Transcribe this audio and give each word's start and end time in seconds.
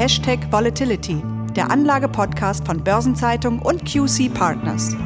Hashtag 0.00 0.50
Volatility, 0.50 1.22
der 1.54 1.70
Anlage-Podcast 1.70 2.64
von 2.64 2.82
Börsenzeitung 2.82 3.58
und 3.58 3.84
QC 3.84 4.32
Partners. 4.32 4.96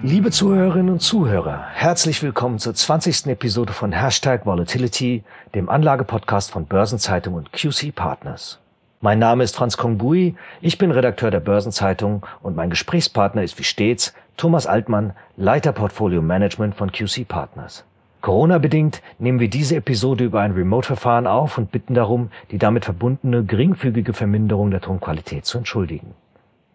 Liebe 0.00 0.30
Zuhörerinnen 0.30 0.90
und 0.92 1.02
Zuhörer, 1.02 1.64
herzlich 1.72 2.22
willkommen 2.22 2.60
zur 2.60 2.72
20. 2.72 3.26
Episode 3.26 3.72
von 3.72 3.90
Hashtag 3.90 4.46
Volatility, 4.46 5.24
dem 5.56 5.68
Anlage-Podcast 5.68 6.52
von 6.52 6.66
Börsenzeitung 6.66 7.34
und 7.34 7.52
QC 7.52 7.90
Partners. 7.92 8.60
Mein 9.00 9.18
Name 9.18 9.42
ist 9.42 9.56
Franz 9.56 9.76
Kongbui, 9.76 10.36
ich 10.60 10.78
bin 10.78 10.92
Redakteur 10.92 11.32
der 11.32 11.40
Börsenzeitung 11.40 12.24
und 12.42 12.54
mein 12.54 12.70
Gesprächspartner 12.70 13.42
ist 13.42 13.58
wie 13.58 13.64
stets 13.64 14.14
Thomas 14.36 14.68
Altmann, 14.68 15.14
Leiter 15.36 15.72
Portfolio 15.72 16.22
Management 16.22 16.76
von 16.76 16.92
QC 16.92 17.26
Partners. 17.26 17.84
Corona-bedingt 18.20 19.00
nehmen 19.18 19.40
wir 19.40 19.48
diese 19.48 19.76
Episode 19.76 20.24
über 20.24 20.40
ein 20.40 20.52
Remote-Verfahren 20.52 21.26
auf 21.26 21.56
und 21.56 21.72
bitten 21.72 21.94
darum, 21.94 22.30
die 22.50 22.58
damit 22.58 22.84
verbundene 22.84 23.44
geringfügige 23.44 24.12
Verminderung 24.12 24.70
der 24.70 24.80
Tonqualität 24.80 25.46
zu 25.46 25.58
entschuldigen. 25.58 26.14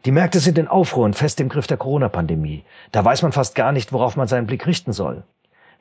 Die 0.06 0.12
Märkte 0.12 0.40
sind 0.40 0.58
in 0.58 0.68
Aufruhr 0.68 1.06
und 1.06 1.16
fest 1.16 1.40
im 1.40 1.50
Griff 1.50 1.68
der 1.68 1.78
Corona-Pandemie. 1.78 2.64
Da 2.92 3.04
weiß 3.04 3.22
man 3.22 3.32
fast 3.32 3.56
gar 3.56 3.72
nicht, 3.72 3.94
worauf 3.94 4.16
man 4.16 4.28
seinen 4.28 4.48
Blick 4.48 4.66
richten 4.66 4.94
soll. 4.94 5.24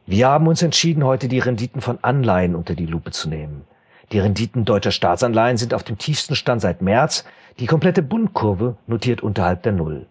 Wir 0.06 0.28
haben 0.28 0.48
uns 0.48 0.62
entschieden, 0.62 1.04
heute 1.04 1.28
die 1.28 1.38
Renditen 1.38 1.80
von 1.80 1.98
Anleihen 2.02 2.54
unter 2.54 2.74
die 2.74 2.86
Lupe 2.86 3.10
zu 3.10 3.28
nehmen. 3.28 3.64
Die 4.12 4.18
Renditen 4.18 4.66
deutscher 4.66 4.90
Staatsanleihen 4.90 5.56
sind 5.56 5.72
auf 5.72 5.82
dem 5.82 5.96
tiefsten 5.96 6.34
Stand 6.36 6.60
seit 6.60 6.82
März. 6.82 7.24
Die 7.58 7.66
komplette 7.66 8.02
Bundkurve 8.02 8.76
notiert 8.86 9.22
unterhalb 9.22 9.62
der 9.62 9.72
Null. 9.72 10.06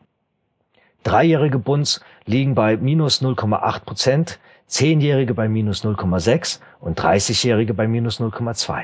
Dreijährige 1.03 1.59
Bunds 1.59 2.02
liegen 2.25 2.55
bei 2.55 2.77
minus 2.77 3.22
0,8 3.22 3.80
Prozent, 3.81 4.39
Zehnjährige 4.73 5.35
bei 5.35 5.47
minus 5.47 5.85
0,6 5.85 6.57
und 6.79 6.99
30-Jährige 6.99 7.75
bei 7.75 7.88
minus 7.88 8.19
0,2. 8.19 8.81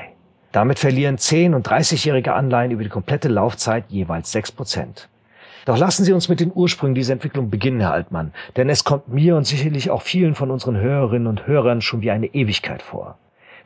Damit 0.52 0.78
verlieren 0.78 1.16
10- 1.16 1.52
und 1.52 1.66
30-jährige 1.66 2.32
Anleihen 2.32 2.70
über 2.70 2.84
die 2.84 2.88
komplette 2.88 3.26
Laufzeit 3.26 3.86
jeweils 3.88 4.30
6 4.30 4.52
Prozent. 4.52 5.08
Doch 5.64 5.76
lassen 5.76 6.04
Sie 6.04 6.12
uns 6.12 6.28
mit 6.28 6.38
den 6.38 6.52
Ursprüngen 6.54 6.94
dieser 6.94 7.14
Entwicklung 7.14 7.50
beginnen, 7.50 7.80
Herr 7.80 7.92
Altmann, 7.92 8.32
denn 8.54 8.68
es 8.68 8.84
kommt 8.84 9.08
mir 9.08 9.34
und 9.34 9.48
sicherlich 9.48 9.90
auch 9.90 10.02
vielen 10.02 10.36
von 10.36 10.52
unseren 10.52 10.76
Hörerinnen 10.76 11.26
und 11.26 11.48
Hörern 11.48 11.80
schon 11.80 12.02
wie 12.02 12.12
eine 12.12 12.26
Ewigkeit 12.26 12.82
vor. 12.82 13.18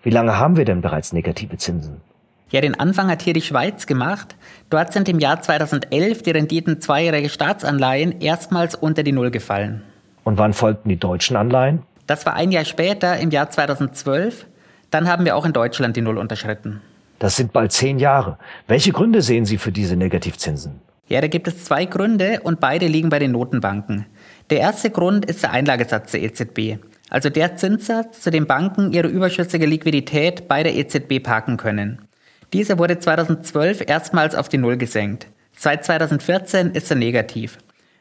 Wie 0.03 0.09
lange 0.09 0.38
haben 0.38 0.56
wir 0.56 0.64
denn 0.64 0.81
bereits 0.81 1.12
negative 1.12 1.59
Zinsen? 1.59 2.00
Ja, 2.48 2.62
den 2.62 2.81
Anfang 2.81 3.11
hat 3.11 3.20
hier 3.20 3.34
die 3.34 3.42
Schweiz 3.42 3.86
gemacht. 3.86 4.34
Dort 4.70 4.94
sind 4.94 5.11
im 5.11 5.19
Jahr 5.19 5.42
2011 5.42 6.22
die 6.22 6.31
Renditen 6.31 6.81
zweijähriger 6.81 7.28
Staatsanleihen 7.28 8.22
erstmals 8.22 8.75
unter 8.75 9.03
die 9.03 9.12
Null 9.12 9.31
gefallen. 9.31 9.83
Und 10.25 10.38
wann 10.38 10.55
folgten 10.55 10.88
die 10.88 10.98
deutschen 10.98 11.36
Anleihen? 11.36 11.83
Das 12.06 12.27
war 12.27 12.34
ein 12.34 12.52
Jahr 12.52 12.64
später, 12.64 13.19
im 13.19 13.30
Jahr 13.30 13.50
2012. 13.50 14.47
Dann 14.91 15.08
haben 15.08 15.24
wir 15.24 15.36
auch 15.36 15.44
in 15.44 15.52
Deutschland 15.52 15.97
die 15.97 16.02
Null 16.02 16.19
unterschritten. 16.19 16.80
Das 17.19 17.36
sind 17.36 17.52
bald 17.52 17.72
zehn 17.72 17.98
Jahre. 17.98 18.38
Welche 18.66 18.92
Gründe 18.92 19.22
sehen 19.22 19.47
Sie 19.47 19.58
für 19.58 19.72
diese 19.72 19.97
Negativzinsen? 19.97 20.80
Ja, 21.08 21.20
da 21.20 21.28
gibt 21.28 21.48
es 21.48 21.64
zwei 21.64 21.84
Gründe 21.84 22.41
und 22.42 22.60
beide 22.60 22.86
liegen 22.86 23.10
bei 23.10 23.19
den 23.19 23.32
Notenbanken. 23.32 24.06
Der 24.50 24.60
erste 24.60 24.91
Grund 24.91 25.25
ist 25.25 25.42
der 25.42 25.52
Einlagesatz 25.52 26.12
der 26.12 26.22
EZB, 26.22 26.78
also 27.10 27.30
der 27.30 27.56
Zinssatz, 27.56 28.20
zu 28.20 28.30
dem 28.30 28.47
Banken 28.47 28.92
ihre 28.92 29.08
überschüssige 29.08 29.66
Liquidität 29.66 30.48
bei 30.48 30.62
der 30.62 30.75
EZB 30.75 31.22
parken 31.22 31.56
können. 31.56 32.02
Dieser 32.52 32.78
wurde 32.78 32.98
2012 32.98 33.84
erstmals 33.86 34.34
auf 34.34 34.48
die 34.48 34.58
Null 34.58 34.77
gesenkt. 34.77 35.27
Seit 35.56 35.84
2014 35.84 36.72
ist 36.72 36.91
er 36.91 36.97
negativ. 36.97 37.58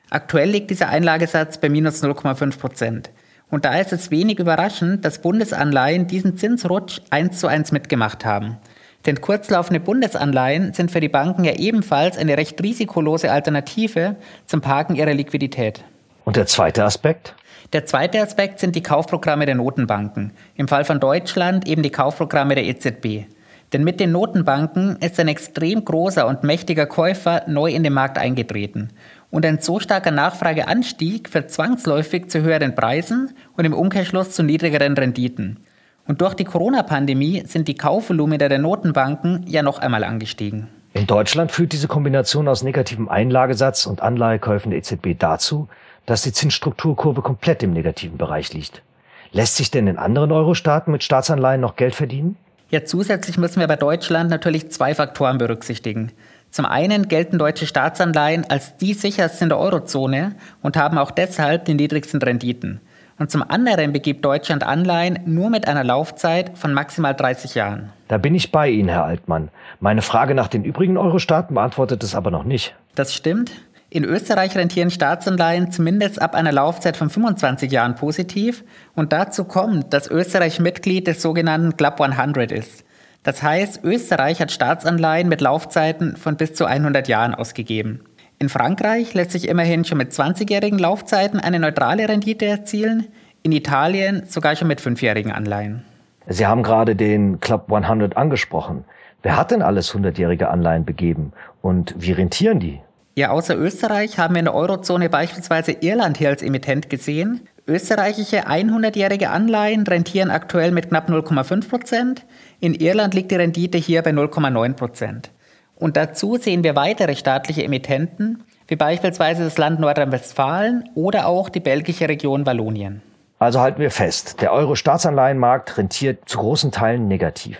Aktuell 0.10 0.50
liegt 0.50 0.70
dieser 0.70 0.90
Einlagesatz 0.90 1.58
bei 1.58 1.70
minus 1.70 2.04
0,5 2.04 2.60
Prozent. 2.60 3.10
Und 3.54 3.66
da 3.66 3.80
ist 3.80 3.94
es 3.94 4.10
wenig 4.10 4.40
überraschend, 4.40 5.06
dass 5.06 5.20
Bundesanleihen 5.20 6.08
diesen 6.08 6.38
Zinsrutsch 6.38 7.02
eins 7.12 7.40
zu 7.40 7.46
eins 7.46 7.72
mitgemacht 7.72 8.26
haben. 8.26 8.58
Denn 9.06 9.22
kurzlaufende 9.22 9.80
Bundesanleihen 9.80 10.74
sind 10.74 10.90
für 10.90 11.00
die 11.00 11.08
Banken 11.08 11.44
ja 11.44 11.54
ebenfalls 11.54 12.18
eine 12.18 12.36
recht 12.36 12.60
risikolose 12.64 13.32
Alternative 13.32 14.16
zum 14.48 14.62
Parken 14.62 14.96
ihrer 14.96 15.14
Liquidität. 15.14 15.84
Und 16.26 16.36
der 16.36 16.48
zweite 16.48 16.84
Aspekt? 16.84 17.36
Der 17.74 17.86
zweite 17.86 18.24
Aspekt 18.24 18.60
sind 18.60 18.76
die 18.76 18.82
Kaufprogramme 18.82 19.46
der 19.46 19.54
Notenbanken. 19.54 20.32
Im 20.56 20.68
Fall 20.68 20.84
von 20.84 21.00
Deutschland 21.00 21.68
eben 21.68 21.84
die 21.84 21.92
Kaufprogramme 21.92 22.56
der 22.56 22.66
EZB. 22.66 23.28
Denn 23.72 23.84
mit 23.84 24.00
den 24.00 24.12
Notenbanken 24.12 24.98
ist 24.98 25.20
ein 25.20 25.28
extrem 25.28 25.86
großer 25.86 26.26
und 26.26 26.44
mächtiger 26.44 26.88
Käufer 26.88 27.44
neu 27.48 27.72
in 27.72 27.84
den 27.84 27.94
Markt 27.94 28.18
eingetreten. 28.18 28.90
Und 29.34 29.48
ein 29.48 29.60
so 29.60 29.80
starker 29.80 30.12
Nachfrageanstieg 30.12 31.28
führt 31.28 31.50
zwangsläufig 31.50 32.30
zu 32.30 32.44
höheren 32.44 32.76
Preisen 32.76 33.32
und 33.58 33.66
im 33.66 33.74
Umkehrschluss 33.74 34.30
zu 34.30 34.44
niedrigeren 34.44 34.94
Renditen. 34.94 35.62
Und 36.08 36.22
durch 36.22 36.36
die 36.36 36.44
Corona-Pandemie 36.44 37.42
sind 37.48 37.68
die 37.68 37.74
Kaufvolumina 37.74 38.48
der 38.48 38.60
Notenbanken 38.60 39.44
ja 39.48 39.64
noch 39.64 39.80
einmal 39.80 40.04
angestiegen. 40.04 40.68
In 40.94 41.08
Deutschland 41.08 41.52
führt 41.52 41.74
diese 41.74 41.88
Kombination 41.88 42.48
aus 42.48 42.62
negativem 42.62 43.10
Einlagesatz 43.10 43.88
und 43.88 44.04
Anleihekäufen 44.04 44.70
der 44.70 44.78
EZB 44.78 45.18
dazu, 45.18 45.68
dass 46.06 46.22
die 46.22 46.32
Zinsstrukturkurve 46.32 47.24
komplett 47.24 47.64
im 47.64 47.74
negativen 47.74 48.20
Bereich 48.20 48.54
liegt. 48.54 48.84
Lässt 49.32 49.56
sich 49.56 49.72
denn 49.72 49.88
in 49.88 49.98
anderen 49.98 50.32
Euro-Staaten 50.32 50.92
mit 50.92 51.02
Staatsanleihen 51.02 51.60
noch 51.60 51.76
Geld 51.76 51.96
verdienen? 51.96 52.38
Ja, 52.70 52.86
zusätzlich 52.86 53.40
müssen 53.40 53.62
wir 53.62 53.68
bei 53.68 53.78
Deutschland 53.78 54.30
natürlich 54.30 54.72
zwei 54.72 54.94
Faktoren 54.94 55.40
berücksichtigen. 55.40 56.12
Zum 56.54 56.68
einen 56.68 57.08
gelten 57.08 57.40
deutsche 57.40 57.66
Staatsanleihen 57.66 58.46
als 58.48 58.78
die 58.78 58.94
sichersten 58.94 59.46
in 59.46 59.50
der 59.50 59.58
Eurozone 59.58 60.36
und 60.62 60.78
haben 60.78 61.00
auch 61.00 61.10
deshalb 61.10 61.66
die 61.66 61.74
niedrigsten 61.74 62.22
Renditen. 62.22 62.80
Und 63.18 63.32
zum 63.32 63.42
anderen 63.42 63.92
begibt 63.92 64.24
Deutschland 64.24 64.64
Anleihen 64.64 65.18
nur 65.26 65.50
mit 65.50 65.68
einer 65.68 65.84
Laufzeit 65.84 66.56
von 66.56 66.72
maximal 66.72 67.16
30 67.16 67.56
Jahren. 67.56 67.90
Da 68.08 68.20
bin 68.20 68.36
ich 68.36 68.52
bei 68.52 68.70
Ihnen, 68.70 68.88
Herr 68.88 69.04
Altmann. 69.04 69.50
Meine 69.80 70.04
Frage 70.04 70.36
nach 70.36 70.48
den 70.48 70.64
übrigen 70.64 70.96
Euro-Staaten 70.96 71.56
beantwortet 71.56 72.04
es 72.04 72.14
aber 72.14 72.30
noch 72.30 72.44
nicht. 72.44 72.76
Das 72.94 73.16
stimmt. 73.16 73.52
In 73.90 74.04
Österreich 74.04 74.56
rentieren 74.56 74.92
Staatsanleihen 74.92 75.72
zumindest 75.72 76.22
ab 76.22 76.36
einer 76.36 76.52
Laufzeit 76.52 76.98
von 76.98 77.10
25 77.10 77.72
Jahren 77.72 77.96
positiv 77.96 78.64
und 78.94 79.12
dazu 79.12 79.46
kommt, 79.46 79.92
dass 79.92 80.08
Österreich 80.08 80.60
Mitglied 80.60 81.08
des 81.08 81.20
sogenannten 81.24 81.78
Club 81.78 82.00
100 82.00 82.52
ist. 82.52 82.83
Das 83.24 83.42
heißt, 83.42 83.84
Österreich 83.84 84.42
hat 84.42 84.52
Staatsanleihen 84.52 85.30
mit 85.30 85.42
Laufzeiten 85.42 86.18
von 86.18 86.36
bis 86.36 86.54
zu 86.54 86.66
100 86.66 87.08
Jahren 87.08 87.34
ausgegeben. 87.34 88.02
In 88.38 88.50
Frankreich 88.50 89.14
lässt 89.14 89.32
sich 89.32 89.48
immerhin 89.48 89.86
schon 89.86 89.98
mit 89.98 90.12
20-jährigen 90.12 90.78
Laufzeiten 90.78 91.40
eine 91.40 91.60
neutrale 91.60 92.10
Rendite 92.10 92.46
erzielen, 92.46 93.08
in 93.42 93.54
Italien 93.54 94.24
sogar 94.28 94.56
schon 94.58 94.68
mit 94.68 94.82
5-jährigen 94.82 95.32
Anleihen. 95.32 95.84
Sie 96.28 96.46
haben 96.46 96.64
gerade 96.64 96.96
den 96.96 97.40
Club 97.40 97.72
100 97.72 98.18
angesprochen. 98.18 98.84
Wer 99.22 99.38
hat 99.38 99.52
denn 99.52 99.62
alles 99.62 99.94
100-jährige 99.94 100.50
Anleihen 100.50 100.84
begeben 100.84 101.32
und 101.62 101.96
wie 101.98 102.12
rentieren 102.12 102.60
die? 102.60 102.82
Ja, 103.16 103.30
außer 103.30 103.58
Österreich 103.58 104.18
haben 104.18 104.34
wir 104.34 104.40
in 104.40 104.46
der 104.46 104.56
Eurozone 104.56 105.08
beispielsweise 105.10 105.72
Irland 105.72 106.18
hier 106.18 106.30
als 106.30 106.42
Emittent 106.42 106.90
gesehen. 106.90 107.48
Österreichische 107.66 108.46
100-jährige 108.48 109.30
Anleihen 109.30 109.88
rentieren 109.88 110.32
aktuell 110.32 110.72
mit 110.72 110.90
knapp 110.90 111.10
0,5 111.10 111.70
Prozent. 111.70 112.26
In 112.60 112.74
Irland 112.74 113.14
liegt 113.14 113.32
die 113.32 113.36
Rendite 113.36 113.78
hier 113.78 114.02
bei 114.02 114.10
0,9 114.10 114.74
Prozent. 114.74 115.32
Und 115.76 115.96
dazu 115.96 116.36
sehen 116.36 116.66
wir 116.66 116.76
weitere 116.76 117.16
staatliche 117.16 117.64
Emittenten, 117.64 118.44
wie 118.68 118.76
beispielsweise 118.76 119.46
das 119.46 119.58
Land 119.58 119.80
Nordrhein-Westfalen 119.80 120.90
oder 120.94 121.26
auch 121.28 121.48
die 121.48 121.62
belgische 121.62 122.10
Region 122.10 122.46
Wallonien. 122.46 123.02
Also 123.40 123.62
halten 123.62 123.80
wir 123.80 123.92
fest, 123.92 124.42
der 124.42 124.52
Euro-Staatsanleihenmarkt 124.52 125.78
rentiert 125.78 126.28
zu 126.28 126.40
großen 126.40 126.72
Teilen 126.72 127.08
negativ. 127.08 127.60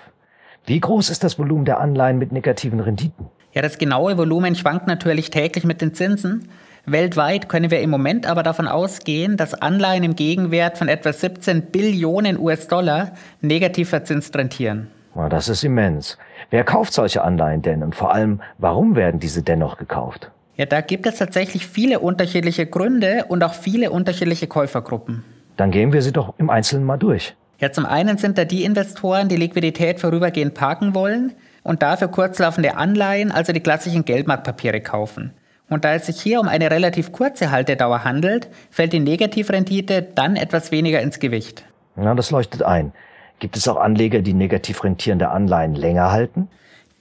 Wie 0.66 0.82
groß 0.82 1.10
ist 1.10 1.24
das 1.24 1.40
Volumen 1.40 1.64
der 1.64 1.80
Anleihen 1.80 2.18
mit 2.18 2.34
negativen 2.34 2.82
Renditen? 2.82 3.28
Ja, 3.54 3.62
das 3.62 3.78
genaue 3.78 4.18
Volumen 4.18 4.56
schwankt 4.56 4.88
natürlich 4.88 5.30
täglich 5.30 5.64
mit 5.64 5.80
den 5.80 5.94
Zinsen. 5.94 6.50
Weltweit 6.86 7.48
können 7.48 7.72
wir 7.72 7.80
im 7.80 7.90
Moment 7.90 8.26
aber 8.26 8.44
davon 8.44 8.68
ausgehen, 8.68 9.38
dass 9.38 9.54
Anleihen 9.54 10.04
im 10.04 10.18
Gegenwert 10.18 10.78
von 10.78 10.90
etwa 10.90 11.14
17 11.14 11.68
Billionen 11.68 12.38
US-Dollar 12.38 13.14
negativ 13.40 13.90
verzinst 13.90 14.36
rentieren. 14.36 14.90
Das 15.30 15.48
ist 15.48 15.64
immens. 15.64 16.18
Wer 16.50 16.66
kauft 16.66 16.92
solche 16.92 17.24
Anleihen 17.24 17.62
denn 17.62 17.84
und 17.84 17.96
vor 17.96 18.14
allem, 18.14 18.42
warum 18.58 18.98
werden 18.98 19.22
diese 19.22 19.44
dennoch 19.44 19.78
gekauft? 19.78 20.30
Ja, 20.58 20.66
da 20.66 20.82
gibt 20.82 21.08
es 21.08 21.18
tatsächlich 21.18 21.66
viele 21.66 22.00
unterschiedliche 22.00 22.66
Gründe 22.66 23.26
und 23.30 23.44
auch 23.44 23.54
viele 23.54 23.90
unterschiedliche 23.90 24.48
Käufergruppen. 24.48 25.24
Dann 25.56 25.72
gehen 25.72 25.94
wir 25.94 26.02
sie 26.02 26.12
doch 26.12 26.34
im 26.38 26.50
Einzelnen 26.50 26.84
mal 26.84 26.98
durch. 26.98 27.34
Ja, 27.60 27.72
zum 27.72 27.86
einen 27.86 28.18
sind 28.18 28.38
da 28.38 28.44
die 28.44 28.66
Investoren, 28.66 29.30
die 29.30 29.38
Liquidität 29.38 30.02
vorübergehend 30.02 30.54
parken 30.54 30.94
wollen 30.94 31.32
und 31.64 31.82
dafür 31.82 32.10
kurzlaufende 32.10 32.76
Anleihen, 32.76 33.32
also 33.32 33.54
die 33.54 33.62
klassischen 33.62 34.04
Geldmarktpapiere 34.04 34.82
kaufen. 34.82 35.32
Und 35.74 35.86
da 35.86 35.96
es 35.96 36.06
sich 36.06 36.22
hier 36.22 36.40
um 36.40 36.48
eine 36.48 36.70
relativ 36.70 37.12
kurze 37.12 37.50
Haltedauer 37.50 38.04
handelt, 38.04 38.48
fällt 38.70 38.94
die 38.94 39.00
Negativrendite 39.00 40.04
dann 40.04 40.36
etwas 40.36 40.72
weniger 40.72 41.02
ins 41.02 41.18
Gewicht. 41.18 41.66
Na, 41.96 42.14
das 42.14 42.30
leuchtet 42.30 42.62
ein. 42.62 42.92
Gibt 43.40 43.58
es 43.58 43.68
auch 43.68 43.78
Anleger, 43.78 44.22
die 44.22 44.36
negativ 44.36 44.84
rentierende 44.84 45.30
Anleihen 45.30 45.74
länger 45.74 46.12
halten? 46.12 46.48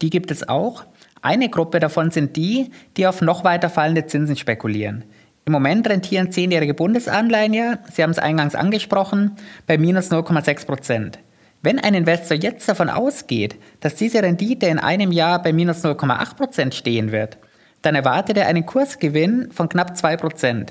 Die 0.00 0.08
gibt 0.08 0.30
es 0.30 0.48
auch. 0.48 0.84
Eine 1.20 1.50
Gruppe 1.50 1.80
davon 1.80 2.10
sind 2.10 2.34
die, 2.34 2.70
die 2.96 3.06
auf 3.06 3.20
noch 3.20 3.44
weiter 3.44 3.69
fallende 3.69 4.06
Zinsen 4.06 4.36
spekulieren. 4.36 5.04
Im 5.44 5.52
Moment 5.52 5.86
rentieren 5.86 6.32
zehnjährige 6.32 6.72
Bundesanleihen 6.72 7.52
ja, 7.52 7.78
Sie 7.92 8.02
haben 8.02 8.10
es 8.10 8.19
eingangs 8.19 8.54
angesprochen, 8.54 9.32
bei 9.66 9.76
minus 9.76 10.10
0,6 10.10 10.64
Prozent. 10.64 11.19
Wenn 11.60 11.78
ein 11.78 11.92
Investor 11.92 12.38
jetzt 12.38 12.66
davon 12.70 12.88
ausgeht, 12.88 13.56
dass 13.80 13.96
diese 13.96 14.22
Rendite 14.22 14.64
in 14.64 14.78
einem 14.78 15.12
Jahr 15.12 15.42
bei 15.42 15.52
minus 15.52 15.84
0,8% 15.84 16.72
stehen 16.72 17.12
wird, 17.12 17.36
dann 17.82 17.94
erwartet 17.94 18.37
er 18.37 18.46
einen 18.46 18.64
Kursgewinn 18.64 19.50
von 19.52 19.69
knapp 19.69 19.93
2%. 19.93 20.69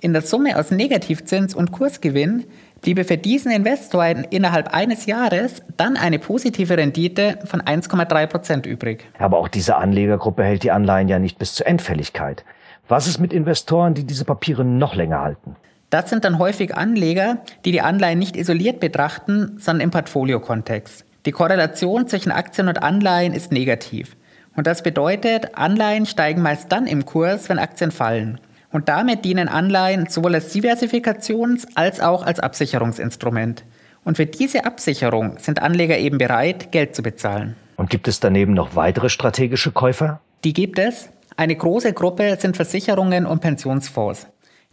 In 0.00 0.12
der 0.12 0.22
Summe 0.22 0.56
aus 0.56 0.70
Negativzins 0.70 1.54
und 1.54 1.72
Kursgewinn 1.72 2.44
bliebe 2.82 3.02
für 3.04 3.16
diesen 3.16 3.50
Investor 3.50 4.04
innerhalb 4.30 4.72
eines 4.72 5.06
Jahres 5.06 5.62
dann 5.76 5.96
eine 5.96 6.20
positive 6.20 6.76
Rendite 6.76 7.38
von 7.44 7.62
1,3% 7.62 8.66
übrig. 8.66 9.04
Aber 9.18 9.38
auch 9.38 9.48
diese 9.48 9.76
Anlegergruppe 9.76 10.44
hält 10.44 10.62
die 10.62 10.70
Anleihen 10.70 11.08
ja 11.08 11.18
nicht 11.18 11.38
bis 11.38 11.54
zur 11.54 11.66
Endfälligkeit. 11.66 12.44
Was 12.86 13.08
ist 13.08 13.18
mit 13.18 13.32
Investoren, 13.32 13.94
die 13.94 14.04
diese 14.04 14.24
Papiere 14.24 14.64
noch 14.64 14.94
länger 14.94 15.20
halten? 15.20 15.56
Das 15.90 16.10
sind 16.10 16.24
dann 16.24 16.38
häufig 16.38 16.76
Anleger, 16.76 17.38
die 17.64 17.72
die 17.72 17.80
Anleihen 17.80 18.18
nicht 18.18 18.36
isoliert 18.36 18.78
betrachten, 18.78 19.56
sondern 19.58 19.80
im 19.80 19.90
Portfoliokontext. 19.90 21.04
Die 21.26 21.32
Korrelation 21.32 22.06
zwischen 22.06 22.30
Aktien 22.30 22.68
und 22.68 22.82
Anleihen 22.82 23.32
ist 23.32 23.52
negativ. 23.52 24.16
Und 24.58 24.66
das 24.66 24.82
bedeutet, 24.82 25.56
Anleihen 25.56 26.04
steigen 26.04 26.42
meist 26.42 26.72
dann 26.72 26.88
im 26.88 27.06
Kurs, 27.06 27.48
wenn 27.48 27.60
Aktien 27.60 27.92
fallen. 27.92 28.40
Und 28.72 28.88
damit 28.88 29.24
dienen 29.24 29.46
Anleihen 29.46 30.08
sowohl 30.08 30.34
als 30.34 30.52
Diversifikations- 30.52 31.68
als 31.76 32.00
auch 32.00 32.24
als 32.24 32.40
Absicherungsinstrument. 32.40 33.64
Und 34.02 34.16
für 34.16 34.26
diese 34.26 34.64
Absicherung 34.64 35.38
sind 35.38 35.62
Anleger 35.62 35.96
eben 35.96 36.18
bereit, 36.18 36.72
Geld 36.72 36.96
zu 36.96 37.04
bezahlen. 37.04 37.54
Und 37.76 37.88
gibt 37.88 38.08
es 38.08 38.18
daneben 38.18 38.52
noch 38.52 38.74
weitere 38.74 39.10
strategische 39.10 39.70
Käufer? 39.70 40.20
Die 40.42 40.54
gibt 40.54 40.80
es. 40.80 41.08
Eine 41.36 41.54
große 41.54 41.92
Gruppe 41.92 42.36
sind 42.40 42.56
Versicherungen 42.56 43.26
und 43.26 43.40
Pensionsfonds. 43.40 44.26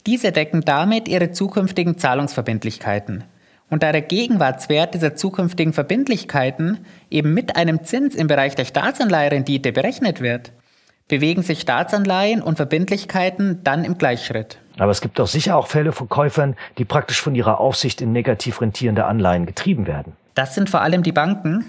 Diese 0.08 0.32
decken 0.32 0.62
damit 0.62 1.08
ihre 1.08 1.30
zukünftigen 1.30 2.00
Zahlungsverbindlichkeiten. 2.00 3.24
Und 3.70 3.84
da 3.84 3.92
der 3.92 4.02
Gegenwartswert 4.02 4.94
dieser 4.94 5.16
zukünftigen 5.16 5.74
Verbindlichkeiten 5.74 6.86
eben 7.10 7.34
mit 7.34 7.56
einem 7.56 7.84
Zins 7.84 8.16
im 8.16 8.28
Bereich 8.28 8.56
der 8.56 8.66
Staatsanleiherendite 8.66 9.72
berechnet 9.72 10.22
wird, 10.22 10.52
bewegen 11.08 11.42
sich 11.42 11.62
Staatsanleihen 11.62 12.42
und 12.42 12.58
Verbindlichkeiten 12.58 13.62
dann 13.64 13.84
im 13.84 13.98
Gleichschritt. 13.98 14.60
Aber 14.78 14.92
es 14.92 15.02
gibt 15.02 15.20
doch 15.20 15.28
sicher 15.28 15.56
auch 15.56 15.68
Fälle 15.68 15.92
von 15.92 16.10
Käufern, 16.10 16.56
die 16.78 16.86
praktisch 16.86 17.22
von 17.22 17.36
ihrer 17.36 17.60
Aufsicht 17.60 18.02
in 18.02 18.12
negativ 18.12 18.62
rentierende 18.62 19.06
Anleihen 19.06 19.46
getrieben 19.46 19.88
werden. 19.88 20.14
Das 20.34 20.54
sind 20.54 20.70
vor 20.70 20.82
allem 20.82 21.04
die 21.04 21.12
Banken. 21.12 21.66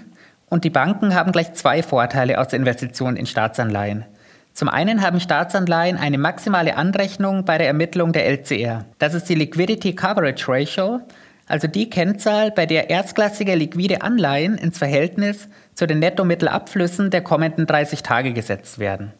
Und 0.49 0.63
die 0.63 0.69
Banken 0.69 1.13
haben 1.13 1.31
gleich 1.31 1.53
zwei 1.53 1.83
Vorteile 1.83 2.39
aus 2.39 2.49
der 2.49 2.59
Investition 2.59 3.15
in 3.15 3.25
Staatsanleihen. 3.25 4.05
Zum 4.53 4.69
einen 4.69 5.01
haben 5.01 5.19
Staatsanleihen 5.19 5.97
eine 5.97 6.17
maximale 6.17 6.77
Anrechnung 6.77 7.45
bei 7.45 7.57
der 7.57 7.67
Ermittlung 7.67 8.11
der 8.11 8.25
LCR. 8.25 8.85
Das 8.97 9.13
ist 9.13 9.29
die 9.29 9.35
Liquidity 9.35 9.93
Coverage 9.93 10.45
Ratio, 10.47 11.01
also 11.47 11.67
die 11.67 11.89
Kennzahl, 11.89 12.51
bei 12.51 12.65
der 12.65 12.89
erstklassige 12.89 13.55
liquide 13.55 14.01
Anleihen 14.01 14.57
ins 14.57 14.77
Verhältnis 14.77 15.47
zu 15.73 15.87
den 15.87 15.99
Nettomittelabflüssen 15.99 17.09
der 17.09 17.21
kommenden 17.21 17.65
30 17.65 18.03
Tage 18.03 18.33
gesetzt 18.33 18.79
werden. 18.79 19.13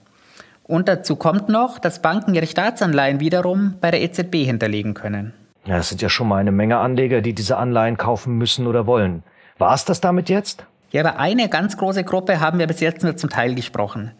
Und 0.64 0.90
dazu 0.90 1.16
kommt 1.16 1.48
noch, 1.48 1.80
dass 1.80 2.02
Banken 2.02 2.36
ihre 2.36 2.48
Staatsanleihen 2.48 3.22
wiederum 3.22 3.76
bei 3.80 3.92
der 3.92 4.02
EZB 4.02 4.46
hinterlegen 4.46 4.94
können. 4.94 5.34
Ja, 5.66 5.78
es 5.78 5.90
sind 5.90 6.02
ja 6.02 6.10
schon 6.10 6.28
mal 6.28 6.38
eine 6.38 6.52
Menge 6.52 6.78
Anleger, 6.78 7.22
die 7.22 7.34
diese 7.34 7.58
Anleihen 7.58 7.98
kaufen 7.98 8.38
müssen 8.38 8.68
oder 8.68 8.86
wollen. 8.86 9.24
War 9.58 9.74
es 9.74 9.86
das 9.86 10.02
damit 10.02 10.30
jetzt? 10.30 10.66
Ja, 10.92 11.02
über 11.02 11.20
eine 11.20 11.50
ganz 11.50 11.78
große 11.78 12.04
Gruppe 12.04 12.40
haben 12.40 12.60
wir 12.60 12.68
bis 12.68 12.82
jetzt 12.82 13.04
nur 13.04 13.16
zum 13.18 13.30
Teil 13.30 13.56
gesprochen. 13.56 14.12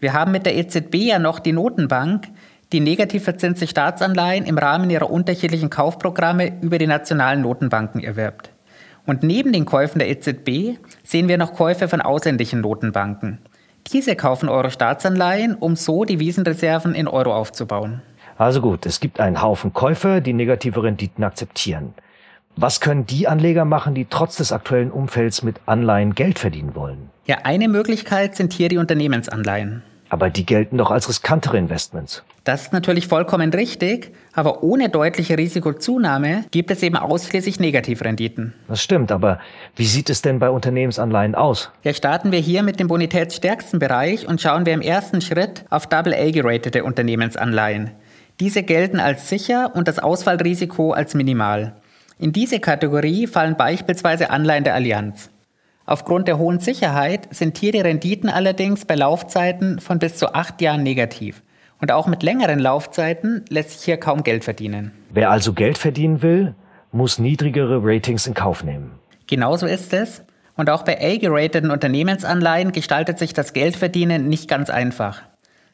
Wir 0.00 0.12
haben 0.12 0.32
mit 0.32 0.46
der 0.46 0.56
EZB 0.56 0.94
ja 0.96 1.18
noch 1.20 1.38
die 1.38 1.52
Notenbank, 1.52 2.26
die 2.72 2.80
negativ 2.80 3.24
verzinste 3.24 3.66
Staatsanleihen 3.66 4.46
im 4.46 4.58
Rahmen 4.58 4.90
ihrer 4.90 5.10
unterschiedlichen 5.10 5.70
Kaufprogramme 5.70 6.60
über 6.62 6.78
die 6.78 6.86
nationalen 6.86 7.42
Notenbanken 7.42 8.02
erwirbt. 8.02 8.50
Und 9.04 9.22
neben 9.22 9.52
den 9.52 9.64
Käufen 9.64 9.98
der 9.98 10.08
EZB 10.08 10.78
sehen 11.04 11.28
wir 11.28 11.38
noch 11.38 11.54
Käufe 11.54 11.88
von 11.88 12.00
ausländischen 12.00 12.60
Notenbanken. 12.60 13.38
Diese 13.92 14.14
kaufen 14.14 14.48
Euro-Staatsanleihen, 14.48 15.54
um 15.56 15.76
so 15.76 16.04
die 16.04 16.20
Wiesenreserven 16.20 16.94
in 16.94 17.08
Euro 17.08 17.34
aufzubauen. 17.34 18.00
Also 18.38 18.60
gut, 18.60 18.86
es 18.86 19.00
gibt 19.00 19.20
einen 19.20 19.42
Haufen 19.42 19.72
Käufer, 19.72 20.20
die 20.20 20.32
negative 20.32 20.82
Renditen 20.82 21.24
akzeptieren. 21.24 21.94
Was 22.56 22.80
können 22.80 23.06
die 23.06 23.28
Anleger 23.28 23.64
machen, 23.64 23.94
die 23.94 24.06
trotz 24.08 24.36
des 24.36 24.52
aktuellen 24.52 24.90
Umfelds 24.90 25.42
mit 25.42 25.60
Anleihen 25.66 26.14
Geld 26.14 26.38
verdienen 26.38 26.74
wollen? 26.74 27.10
Ja, 27.26 27.38
eine 27.44 27.68
Möglichkeit 27.68 28.36
sind 28.36 28.52
hier 28.52 28.68
die 28.68 28.78
Unternehmensanleihen. 28.78 29.82
Aber 30.12 30.28
die 30.28 30.44
gelten 30.44 30.76
doch 30.76 30.90
als 30.90 31.08
riskantere 31.08 31.56
Investments. 31.56 32.22
Das 32.44 32.64
ist 32.64 32.72
natürlich 32.74 33.08
vollkommen 33.08 33.50
richtig, 33.50 34.12
aber 34.34 34.62
ohne 34.62 34.90
deutliche 34.90 35.38
Risikozunahme 35.38 36.44
gibt 36.50 36.70
es 36.70 36.82
eben 36.82 36.96
ausschließlich 36.96 37.58
Negativrenditen. 37.58 38.52
Das 38.68 38.82
stimmt, 38.82 39.10
aber 39.10 39.38
wie 39.74 39.86
sieht 39.86 40.10
es 40.10 40.20
denn 40.20 40.38
bei 40.38 40.50
Unternehmensanleihen 40.50 41.34
aus? 41.34 41.70
Ja, 41.82 41.94
starten 41.94 42.30
wir 42.30 42.40
hier 42.40 42.62
mit 42.62 42.78
dem 42.78 42.88
bonitätsstärksten 42.88 43.78
Bereich 43.78 44.28
und 44.28 44.42
schauen 44.42 44.66
wir 44.66 44.74
im 44.74 44.82
ersten 44.82 45.22
Schritt 45.22 45.64
auf 45.70 45.90
AA 45.90 46.30
geratete 46.30 46.84
Unternehmensanleihen. 46.84 47.92
Diese 48.38 48.64
gelten 48.64 49.00
als 49.00 49.30
sicher 49.30 49.70
und 49.74 49.88
das 49.88 49.98
Ausfallrisiko 49.98 50.92
als 50.92 51.14
minimal. 51.14 51.76
In 52.18 52.32
diese 52.32 52.60
Kategorie 52.60 53.26
fallen 53.26 53.56
beispielsweise 53.56 54.28
Anleihen 54.28 54.64
der 54.64 54.74
Allianz. 54.74 55.30
Aufgrund 55.84 56.28
der 56.28 56.38
hohen 56.38 56.60
Sicherheit 56.60 57.28
sind 57.34 57.58
hier 57.58 57.72
die 57.72 57.80
Renditen 57.80 58.28
allerdings 58.28 58.84
bei 58.84 58.94
Laufzeiten 58.94 59.80
von 59.80 59.98
bis 59.98 60.16
zu 60.16 60.34
acht 60.34 60.60
Jahren 60.60 60.82
negativ. 60.82 61.42
Und 61.80 61.90
auch 61.90 62.06
mit 62.06 62.22
längeren 62.22 62.60
Laufzeiten 62.60 63.44
lässt 63.48 63.70
sich 63.70 63.82
hier 63.82 63.96
kaum 63.96 64.22
Geld 64.22 64.44
verdienen. 64.44 64.92
Wer 65.10 65.30
also 65.30 65.52
Geld 65.52 65.78
verdienen 65.78 66.22
will, 66.22 66.54
muss 66.92 67.18
niedrigere 67.18 67.80
Ratings 67.82 68.26
in 68.26 68.34
Kauf 68.34 68.62
nehmen. 68.62 68.92
Genauso 69.26 69.66
ist 69.66 69.92
es. 69.92 70.22
Und 70.54 70.70
auch 70.70 70.84
bei 70.84 71.00
A-gerateten 71.00 71.70
Unternehmensanleihen 71.70 72.72
gestaltet 72.72 73.18
sich 73.18 73.32
das 73.32 73.52
Geldverdienen 73.52 74.28
nicht 74.28 74.48
ganz 74.48 74.70
einfach. 74.70 75.22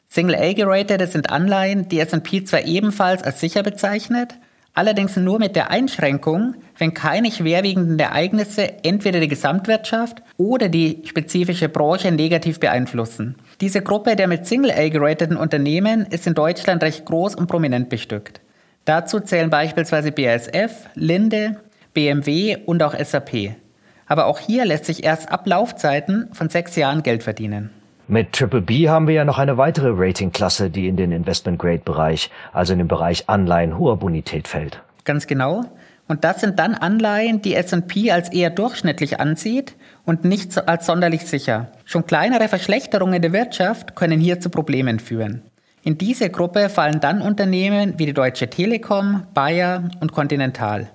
Single 0.07 0.35
A-geratete 0.35 1.05
sind 1.05 1.29
Anleihen, 1.29 1.87
die 1.89 1.99
S&P 1.99 2.43
zwar 2.43 2.63
ebenfalls 2.63 3.21
als 3.21 3.39
sicher 3.39 3.61
bezeichnet, 3.61 4.39
allerdings 4.73 5.15
nur 5.15 5.39
mit 5.39 5.55
der 5.55 5.71
Einschränkung, 5.71 6.55
wenn 6.77 6.93
keine 6.93 7.31
schwerwiegenden 7.31 7.99
Ereignisse 7.99 8.83
entweder 8.83 9.19
die 9.19 9.27
Gesamtwirtschaft 9.27 10.21
oder 10.37 10.69
die 10.69 11.03
spezifische 11.05 11.69
Branche 11.69 12.11
negativ 12.11 12.59
beeinflussen. 12.59 13.35
Diese 13.61 13.81
Gruppe 13.81 14.15
der 14.15 14.27
mit 14.27 14.47
Single-A 14.47 14.89
gerateten 14.89 15.37
Unternehmen 15.37 16.05
ist 16.05 16.27
in 16.27 16.33
Deutschland 16.33 16.83
recht 16.83 17.05
groß 17.05 17.35
und 17.35 17.47
prominent 17.47 17.89
bestückt. 17.89 18.41
Dazu 18.85 19.19
zählen 19.19 19.49
beispielsweise 19.49 20.11
BASF, 20.11 20.87
Linde, 20.95 21.57
BMW 21.93 22.57
und 22.65 22.81
auch 22.81 22.95
SAP. 22.97 23.55
Aber 24.07 24.25
auch 24.25 24.39
hier 24.39 24.65
lässt 24.65 24.85
sich 24.85 25.03
erst 25.03 25.31
ab 25.31 25.45
Laufzeiten 25.45 26.29
von 26.33 26.49
sechs 26.49 26.75
Jahren 26.75 27.03
Geld 27.03 27.21
verdienen. 27.21 27.69
Mit 28.11 28.33
Triple 28.33 28.61
B 28.61 28.89
haben 28.89 29.07
wir 29.07 29.13
ja 29.13 29.23
noch 29.23 29.37
eine 29.37 29.57
weitere 29.57 29.91
Ratingklasse, 29.93 30.71
die 30.71 30.87
in 30.87 30.97
den 30.97 31.11
Investment-Grade-Bereich, 31.11 32.31
also 32.51 32.73
in 32.73 32.79
den 32.79 32.87
Bereich 32.87 33.29
Anleihen 33.29 33.77
hoher 33.77 33.97
Bonität 33.97 34.47
fällt. 34.47 34.81
Ganz 35.05 35.27
genau. 35.27 35.65
Und 36.07 36.23
das 36.23 36.41
sind 36.41 36.57
dann 36.57 36.73
Anleihen, 36.73 37.43
die 37.43 37.53
S&P 37.53 38.09
als 38.09 38.29
eher 38.33 38.49
durchschnittlich 38.49 39.19
ansieht 39.19 39.75
und 40.05 40.25
nicht 40.25 40.57
als 40.67 40.87
sonderlich 40.87 41.27
sicher. 41.27 41.67
Schon 41.85 42.07
kleinere 42.07 42.47
Verschlechterungen 42.47 43.21
der 43.21 43.31
Wirtschaft 43.31 43.95
können 43.95 44.19
hier 44.19 44.39
zu 44.39 44.49
Problemen 44.49 44.97
führen. 44.97 45.43
In 45.83 45.99
diese 45.99 46.31
Gruppe 46.31 46.69
fallen 46.69 47.01
dann 47.01 47.21
Unternehmen 47.21 47.93
wie 47.97 48.07
die 48.07 48.13
Deutsche 48.13 48.49
Telekom, 48.49 49.27
Bayer 49.35 49.83
und 49.99 50.13
Continental. 50.13 50.87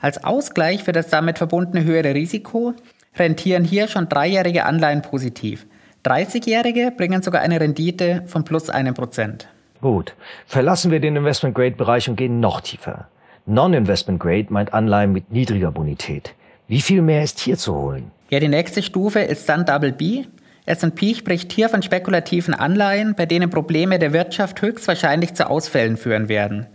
Als 0.00 0.24
Ausgleich 0.24 0.82
für 0.82 0.90
das 0.90 1.10
damit 1.10 1.38
verbundene 1.38 1.84
höhere 1.84 2.12
Risiko 2.12 2.74
rentieren 3.16 3.62
hier 3.62 3.86
schon 3.86 4.08
dreijährige 4.08 4.64
Anleihen 4.64 5.02
positiv– 5.02 5.64
30-Jährige 6.06 6.92
bringen 6.96 7.22
sogar 7.22 7.42
eine 7.42 7.60
Rendite 7.60 8.22
von 8.26 8.44
plus 8.44 8.70
einem 8.70 8.94
Prozent. 8.94 9.48
Gut. 9.80 10.14
Verlassen 10.46 10.90
wir 10.90 11.00
den 11.00 11.16
Investment-Grade-Bereich 11.16 12.08
und 12.08 12.16
gehen 12.16 12.40
noch 12.40 12.60
tiefer. 12.60 13.08
Non-Investment-Grade 13.46 14.46
meint 14.50 14.72
Anleihen 14.72 15.12
mit 15.12 15.30
niedriger 15.30 15.72
Bonität. 15.72 16.34
Wie 16.68 16.80
viel 16.80 17.02
mehr 17.02 17.22
ist 17.22 17.38
hier 17.38 17.56
zu 17.56 17.74
holen? 17.74 18.10
Ja, 18.30 18.40
die 18.40 18.48
nächste 18.48 18.82
Stufe 18.82 19.20
ist 19.20 19.48
dann 19.48 19.64
Double 19.64 19.92
B. 19.92 20.24
S&P 20.64 21.14
spricht 21.14 21.52
hier 21.52 21.68
von 21.68 21.82
spekulativen 21.82 22.54
Anleihen, 22.54 23.14
bei 23.14 23.24
denen 23.24 23.50
Probleme 23.50 24.00
der 24.00 24.12
Wirtschaft 24.12 24.62
höchstwahrscheinlich 24.62 25.34
zu 25.34 25.48
Ausfällen 25.48 25.96
führen 25.96 26.28
werden. 26.28 26.66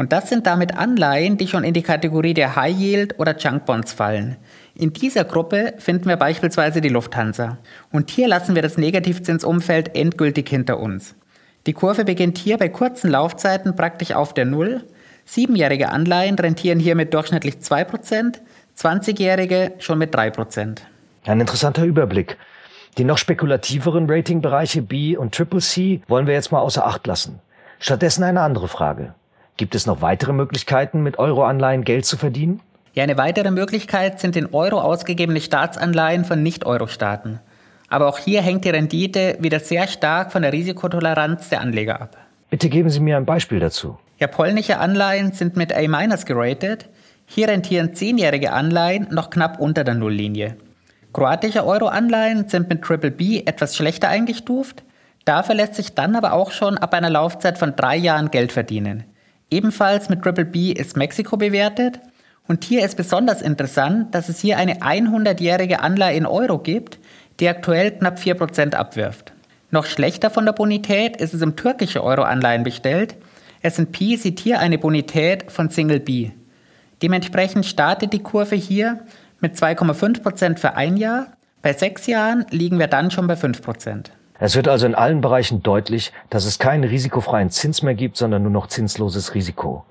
Und 0.00 0.12
das 0.12 0.30
sind 0.30 0.46
damit 0.46 0.78
Anleihen, 0.78 1.36
die 1.36 1.46
schon 1.46 1.62
in 1.62 1.74
die 1.74 1.82
Kategorie 1.82 2.32
der 2.32 2.56
High 2.56 2.74
Yield 2.74 3.20
oder 3.20 3.36
Junk 3.36 3.66
Bonds 3.66 3.92
fallen. 3.92 4.38
In 4.74 4.94
dieser 4.94 5.24
Gruppe 5.24 5.74
finden 5.76 6.06
wir 6.06 6.16
beispielsweise 6.16 6.80
die 6.80 6.88
Lufthansa. 6.88 7.58
Und 7.92 8.08
hier 8.08 8.26
lassen 8.26 8.54
wir 8.54 8.62
das 8.62 8.78
Negativzinsumfeld 8.78 9.94
endgültig 9.94 10.48
hinter 10.48 10.80
uns. 10.80 11.16
Die 11.66 11.74
Kurve 11.74 12.06
beginnt 12.06 12.38
hier 12.38 12.56
bei 12.56 12.70
kurzen 12.70 13.10
Laufzeiten 13.10 13.76
praktisch 13.76 14.12
auf 14.12 14.32
der 14.32 14.46
Null. 14.46 14.86
Siebenjährige 15.26 15.90
Anleihen 15.90 16.36
rentieren 16.36 16.78
hier 16.78 16.94
mit 16.94 17.12
durchschnittlich 17.12 17.56
2%, 17.56 18.38
20-jährige 18.78 19.72
schon 19.80 19.98
mit 19.98 20.16
3%. 20.16 20.78
Ein 21.26 21.40
interessanter 21.40 21.84
Überblick. 21.84 22.38
Die 22.96 23.04
noch 23.04 23.18
spekulativeren 23.18 24.08
Ratingbereiche 24.08 24.80
B 24.80 25.18
und 25.18 25.34
Triple 25.34 25.60
C 25.60 26.00
wollen 26.08 26.26
wir 26.26 26.32
jetzt 26.32 26.52
mal 26.52 26.60
außer 26.60 26.86
Acht 26.86 27.06
lassen. 27.06 27.40
Stattdessen 27.78 28.24
eine 28.24 28.40
andere 28.40 28.68
Frage. 28.68 29.12
Gibt 29.60 29.74
es 29.74 29.84
noch 29.84 30.00
weitere 30.00 30.32
Möglichkeiten, 30.32 31.02
mit 31.02 31.18
Euroanleihen 31.18 31.84
Geld 31.84 32.06
zu 32.06 32.16
verdienen? 32.16 32.60
Ja, 32.94 33.02
eine 33.02 33.18
weitere 33.18 33.50
Möglichkeit 33.50 34.18
sind 34.18 34.34
in 34.34 34.54
Euro 34.54 34.80
ausgegebene 34.80 35.38
Staatsanleihen 35.38 36.24
von 36.24 36.42
Nicht-Euro-Staaten. 36.42 37.40
Aber 37.90 38.08
auch 38.08 38.16
hier 38.16 38.40
hängt 38.40 38.64
die 38.64 38.70
Rendite 38.70 39.36
wieder 39.38 39.60
sehr 39.60 39.86
stark 39.86 40.32
von 40.32 40.40
der 40.40 40.54
Risikotoleranz 40.54 41.50
der 41.50 41.60
Anleger 41.60 42.00
ab. 42.00 42.16
Bitte 42.48 42.70
geben 42.70 42.88
Sie 42.88 43.00
mir 43.00 43.18
ein 43.18 43.26
Beispiel 43.26 43.60
dazu. 43.60 43.98
Ja, 44.18 44.28
polnische 44.28 44.78
Anleihen 44.78 45.32
sind 45.32 45.58
mit 45.58 45.74
A- 45.74 46.16
geratet. 46.24 46.88
Hier 47.26 47.48
rentieren 47.48 47.94
zehnjährige 47.94 48.54
Anleihen 48.54 49.08
noch 49.10 49.28
knapp 49.28 49.60
unter 49.60 49.84
der 49.84 49.92
Nulllinie. 49.92 50.56
Kroatische 51.12 51.66
Euro-Anleihen 51.66 52.48
sind 52.48 52.70
mit 52.70 52.80
Triple 52.80 53.10
B 53.10 53.42
etwas 53.44 53.76
schlechter 53.76 54.08
eingestuft. 54.08 54.84
Dafür 55.26 55.54
lässt 55.54 55.74
sich 55.74 55.94
dann 55.94 56.16
aber 56.16 56.32
auch 56.32 56.50
schon 56.50 56.78
ab 56.78 56.94
einer 56.94 57.10
Laufzeit 57.10 57.58
von 57.58 57.76
drei 57.76 57.96
Jahren 57.98 58.30
Geld 58.30 58.52
verdienen. 58.52 59.04
Ebenfalls 59.50 60.08
mit 60.08 60.22
Triple 60.22 60.44
B 60.44 60.72
ist 60.72 60.96
Mexiko 60.96 61.36
bewertet. 61.36 62.00
Und 62.46 62.64
hier 62.64 62.84
ist 62.84 62.96
besonders 62.96 63.42
interessant, 63.42 64.14
dass 64.14 64.28
es 64.28 64.40
hier 64.40 64.58
eine 64.58 64.80
100-jährige 64.80 65.80
Anleihe 65.80 66.16
in 66.16 66.26
Euro 66.26 66.58
gibt, 66.58 66.98
die 67.38 67.48
aktuell 67.48 67.92
knapp 67.92 68.18
4% 68.18 68.74
abwirft. 68.74 69.32
Noch 69.70 69.86
schlechter 69.86 70.30
von 70.30 70.46
der 70.46 70.52
Bonität 70.52 71.16
ist 71.16 71.34
es 71.34 71.42
um 71.42 71.54
türkische 71.54 72.02
Euro-Anleihen 72.02 72.64
bestellt. 72.64 73.16
S&P 73.62 74.16
sieht 74.16 74.40
hier 74.40 74.58
eine 74.58 74.78
Bonität 74.78 75.50
von 75.52 75.70
Single 75.70 76.00
B. 76.00 76.30
Dementsprechend 77.02 77.66
startet 77.66 78.12
die 78.12 78.22
Kurve 78.22 78.56
hier 78.56 79.00
mit 79.40 79.54
2,5% 79.54 80.58
für 80.58 80.74
ein 80.74 80.96
Jahr. 80.96 81.28
Bei 81.62 81.72
sechs 81.72 82.06
Jahren 82.06 82.46
liegen 82.50 82.78
wir 82.78 82.88
dann 82.88 83.10
schon 83.10 83.26
bei 83.26 83.34
5%. 83.34 84.06
Es 84.42 84.56
wird 84.56 84.68
also 84.68 84.86
in 84.86 84.94
allen 84.94 85.20
Bereichen 85.20 85.62
deutlich, 85.62 86.12
dass 86.30 86.46
es 86.46 86.58
keinen 86.58 86.84
risikofreien 86.84 87.50
Zins 87.50 87.82
mehr 87.82 87.94
gibt, 87.94 88.16
sondern 88.16 88.42
nur 88.42 88.50
noch 88.50 88.68
zinsloses 88.68 89.34
Risiko. 89.34 89.84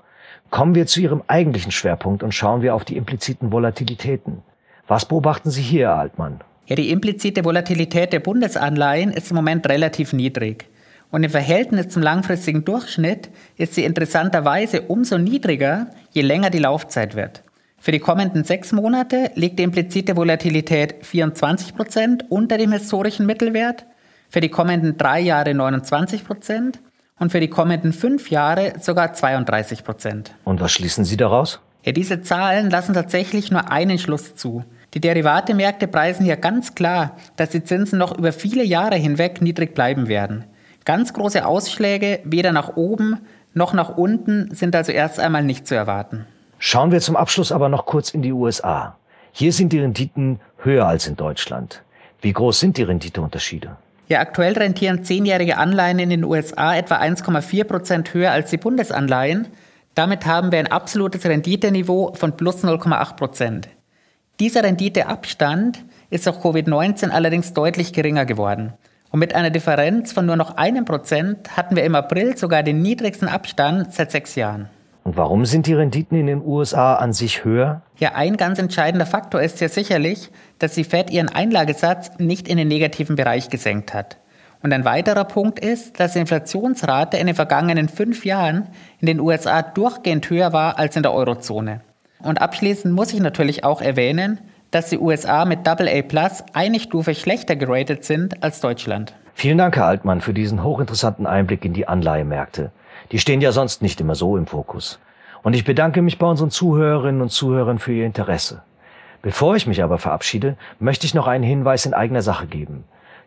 Kommen 0.50 0.74
wir 0.74 0.86
zu 0.86 1.00
Ihrem 1.00 1.22
eigentlichen 1.28 1.70
Schwerpunkt 1.70 2.24
und 2.24 2.34
schauen 2.34 2.60
wir 2.60 2.74
auf 2.74 2.84
die 2.84 2.96
impliziten 2.96 3.52
Volatilitäten. 3.52 4.42
Was 4.88 5.06
beobachten 5.06 5.50
Sie 5.50 5.62
hier, 5.62 5.86
Herr 5.86 5.98
Altmann? 5.98 6.40
Ja, 6.66 6.74
die 6.74 6.90
implizite 6.90 7.44
Volatilität 7.44 8.12
der 8.12 8.18
Bundesanleihen 8.18 9.12
ist 9.12 9.30
im 9.30 9.36
Moment 9.36 9.68
relativ 9.68 10.12
niedrig. 10.12 10.66
Und 11.12 11.22
im 11.22 11.30
Verhältnis 11.30 11.88
zum 11.88 12.02
langfristigen 12.02 12.64
Durchschnitt 12.64 13.30
ist 13.56 13.74
sie 13.74 13.84
interessanterweise 13.84 14.82
umso 14.82 15.18
niedriger, 15.18 15.86
je 16.10 16.22
länger 16.22 16.50
die 16.50 16.58
Laufzeit 16.58 17.14
wird. 17.14 17.44
Für 17.78 17.92
die 17.92 17.98
kommenden 18.00 18.44
sechs 18.44 18.72
Monate 18.72 19.30
liegt 19.36 19.60
die 19.60 19.62
implizite 19.62 20.16
Volatilität 20.16 21.06
24 21.06 21.74
Prozent 21.76 22.24
unter 22.28 22.58
dem 22.58 22.72
historischen 22.72 23.26
Mittelwert, 23.26 23.86
für 24.30 24.40
die 24.40 24.48
kommenden 24.48 24.96
drei 24.96 25.20
Jahre 25.20 25.52
29 25.52 26.24
Prozent 26.24 26.78
und 27.18 27.30
für 27.32 27.40
die 27.40 27.48
kommenden 27.48 27.92
fünf 27.92 28.30
Jahre 28.30 28.74
sogar 28.80 29.12
32 29.12 29.84
Prozent. 29.84 30.32
Und 30.44 30.60
was 30.60 30.72
schließen 30.72 31.04
Sie 31.04 31.16
daraus? 31.16 31.60
Ja, 31.84 31.92
diese 31.92 32.22
Zahlen 32.22 32.70
lassen 32.70 32.94
tatsächlich 32.94 33.50
nur 33.50 33.70
einen 33.70 33.98
Schluss 33.98 34.34
zu. 34.34 34.64
Die 34.94 35.00
Derivatemärkte 35.00 35.86
preisen 35.86 36.24
hier 36.24 36.36
ganz 36.36 36.74
klar, 36.74 37.16
dass 37.36 37.50
die 37.50 37.64
Zinsen 37.64 37.98
noch 37.98 38.16
über 38.16 38.32
viele 38.32 38.64
Jahre 38.64 38.96
hinweg 38.96 39.40
niedrig 39.40 39.74
bleiben 39.74 40.08
werden. 40.08 40.44
Ganz 40.84 41.12
große 41.12 41.44
Ausschläge 41.46 42.20
weder 42.24 42.52
nach 42.52 42.76
oben 42.76 43.18
noch 43.52 43.72
nach 43.72 43.96
unten 43.96 44.54
sind 44.54 44.76
also 44.76 44.92
erst 44.92 45.18
einmal 45.18 45.42
nicht 45.42 45.66
zu 45.66 45.74
erwarten. 45.74 46.26
Schauen 46.58 46.92
wir 46.92 47.00
zum 47.00 47.16
Abschluss 47.16 47.52
aber 47.52 47.68
noch 47.68 47.86
kurz 47.86 48.10
in 48.10 48.22
die 48.22 48.32
USA. 48.32 48.96
Hier 49.32 49.52
sind 49.52 49.72
die 49.72 49.80
Renditen 49.80 50.40
höher 50.58 50.86
als 50.86 51.06
in 51.06 51.16
Deutschland. 51.16 51.82
Wie 52.20 52.32
groß 52.32 52.60
sind 52.60 52.76
die 52.76 52.82
Renditeunterschiede? 52.82 53.76
Ja, 54.10 54.18
aktuell 54.18 54.54
rentieren 54.54 55.04
zehnjährige 55.04 55.56
Anleihen 55.56 56.00
in 56.00 56.10
den 56.10 56.24
USA 56.24 56.74
etwa 56.74 56.96
1,4 56.96 57.62
Prozent 57.62 58.12
höher 58.12 58.32
als 58.32 58.50
die 58.50 58.56
Bundesanleihen. 58.56 59.46
Damit 59.94 60.26
haben 60.26 60.50
wir 60.50 60.58
ein 60.58 60.66
absolutes 60.66 61.24
Renditeniveau 61.24 62.12
von 62.14 62.36
plus 62.36 62.64
0,8 62.64 63.14
Prozent. 63.14 63.68
Dieser 64.40 64.64
Renditeabstand 64.64 65.84
ist 66.10 66.26
durch 66.26 66.38
Covid-19 66.38 67.10
allerdings 67.10 67.54
deutlich 67.54 67.92
geringer 67.92 68.26
geworden. 68.26 68.72
Und 69.12 69.20
mit 69.20 69.32
einer 69.36 69.50
Differenz 69.50 70.10
von 70.10 70.26
nur 70.26 70.36
noch 70.36 70.56
einem 70.56 70.84
Prozent 70.84 71.56
hatten 71.56 71.76
wir 71.76 71.84
im 71.84 71.94
April 71.94 72.36
sogar 72.36 72.64
den 72.64 72.82
niedrigsten 72.82 73.28
Abstand 73.28 73.94
seit 73.94 74.10
sechs 74.10 74.34
Jahren. 74.34 74.68
Und 75.10 75.16
warum 75.16 75.44
sind 75.44 75.66
die 75.66 75.74
Renditen 75.74 76.16
in 76.16 76.28
den 76.28 76.40
USA 76.40 76.94
an 76.94 77.12
sich 77.12 77.44
höher? 77.44 77.82
Ja, 77.98 78.12
ein 78.14 78.36
ganz 78.36 78.60
entscheidender 78.60 79.06
Faktor 79.06 79.42
ist 79.42 79.60
ja 79.60 79.68
sicherlich, 79.68 80.30
dass 80.60 80.74
die 80.74 80.84
Fed 80.84 81.10
ihren 81.10 81.28
Einlagesatz 81.28 82.12
nicht 82.18 82.46
in 82.46 82.58
den 82.58 82.68
negativen 82.68 83.16
Bereich 83.16 83.50
gesenkt 83.50 83.92
hat. 83.92 84.18
Und 84.62 84.72
ein 84.72 84.84
weiterer 84.84 85.24
Punkt 85.24 85.58
ist, 85.58 85.98
dass 85.98 86.12
die 86.12 86.20
Inflationsrate 86.20 87.16
in 87.16 87.26
den 87.26 87.34
vergangenen 87.34 87.88
fünf 87.88 88.24
Jahren 88.24 88.68
in 89.00 89.06
den 89.06 89.18
USA 89.18 89.62
durchgehend 89.62 90.30
höher 90.30 90.52
war 90.52 90.78
als 90.78 90.94
in 90.94 91.02
der 91.02 91.12
Eurozone. 91.12 91.80
Und 92.20 92.40
abschließend 92.40 92.94
muss 92.94 93.12
ich 93.12 93.18
natürlich 93.18 93.64
auch 93.64 93.82
erwähnen, 93.82 94.38
dass 94.70 94.90
die 94.90 94.98
USA 94.98 95.44
mit 95.44 95.66
AA 95.66 96.02
Plus 96.02 96.44
eine 96.52 96.78
Stufe 96.78 97.16
schlechter 97.16 97.56
geratet 97.56 98.04
sind 98.04 98.44
als 98.44 98.60
Deutschland. 98.60 99.12
Vielen 99.34 99.58
Dank, 99.58 99.74
Herr 99.74 99.86
Altmann, 99.86 100.20
für 100.20 100.34
diesen 100.34 100.62
hochinteressanten 100.62 101.26
Einblick 101.26 101.64
in 101.64 101.72
die 101.72 101.88
Anleihemärkte. 101.88 102.70
Die 103.12 103.18
stehen 103.18 103.40
ja 103.40 103.52
sonst 103.52 103.82
nicht 103.82 104.00
immer 104.00 104.14
so 104.14 104.36
im 104.36 104.46
Fokus. 104.46 105.00
Und 105.42 105.54
ich 105.54 105.64
bedanke 105.64 106.02
mich 106.02 106.18
bei 106.18 106.26
unseren 106.26 106.50
Zuhörerinnen 106.50 107.22
und 107.22 107.30
Zuhörern 107.30 107.78
für 107.78 107.92
Ihr 107.92 108.06
Interesse. 108.06 108.62
Bevor 109.22 109.56
ich 109.56 109.66
mich 109.66 109.82
aber 109.82 109.98
verabschiede, 109.98 110.56
möchte 110.78 111.06
ich 111.06 111.14
noch 111.14 111.26
einen 111.26 111.44
Hinweis 111.44 111.86
in 111.86 111.94
eigener 111.94 112.22
Sache 112.22 112.46
geben. 112.46 112.84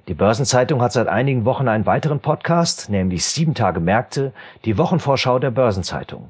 Die 0.08 0.14
Börsenzeitung 0.14 0.82
hat 0.82 0.92
seit 0.92 1.08
einigen 1.08 1.46
Wochen 1.46 1.68
einen 1.68 1.86
weiteren 1.86 2.20
Podcast, 2.20 2.90
nämlich 2.90 3.26
Sieben 3.26 3.54
Tage 3.54 3.80
Märkte, 3.80 4.34
die 4.66 4.78
Wochenvorschau 4.78 5.40
der 5.40 5.52
Börsenzeitung. 5.52 6.30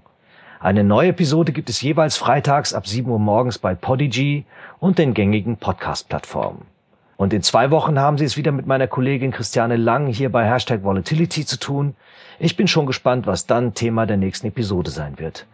Eine 0.59 0.83
neue 0.83 1.09
Episode 1.09 1.51
gibt 1.51 1.69
es 1.69 1.81
jeweils 1.81 2.17
freitags 2.17 2.73
ab 2.73 2.87
7 2.87 3.09
Uhr 3.09 3.19
morgens 3.19 3.57
bei 3.57 3.75
Podigy 3.75 4.45
und 4.79 4.97
den 4.97 5.13
gängigen 5.13 5.57
Podcast-Plattformen. 5.57 6.72
Und 7.17 7.33
in 7.33 7.43
zwei 7.43 7.71
Wochen 7.71 7.99
haben 7.99 8.17
Sie 8.17 8.25
es 8.25 8.37
wieder 8.37 8.51
mit 8.51 8.65
meiner 8.65 8.87
Kollegin 8.87 9.31
Christiane 9.31 9.77
Lang 9.77 10.07
hier 10.07 10.31
bei 10.31 10.45
Hashtag 10.45 10.83
Volatility 10.83 11.45
zu 11.45 11.59
tun. 11.59 11.95
Ich 12.39 12.57
bin 12.57 12.67
schon 12.67 12.85
gespannt, 12.85 13.27
was 13.27 13.45
dann 13.45 13.73
Thema 13.73 14.05
der 14.05 14.17
nächsten 14.17 14.47
Episode 14.47 14.89
sein 14.89 15.19
wird. 15.19 15.45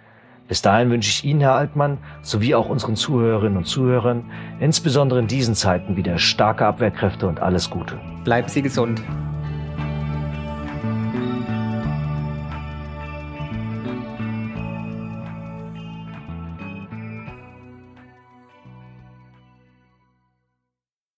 Bis 0.48 0.63
dahin 0.63 0.89
wünsche 0.89 1.10
ich 1.10 1.24
Ihnen, 1.24 1.42
Herr 1.42 1.54
Altmann, 1.54 2.00
sowie 2.24 2.56
auch 2.56 2.70
unseren 2.70 2.96
Zuhörerinnen 2.96 3.58
und 3.58 3.66
Zuhörern, 3.66 4.32
insbesondere 4.60 5.20
in 5.20 5.28
diesen 5.28 5.54
Zeiten 5.54 5.96
wieder 5.96 6.18
starke 6.18 6.66
Abwehrkräfte 6.66 7.28
und 7.28 7.39
alles 7.39 7.70
Gute. 7.70 8.00
Bleiben 8.24 8.48
Sie 8.48 8.63
gesund. 8.63 9.00